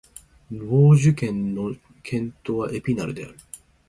[0.51, 3.37] ヴォージュ県の県都はエピナルである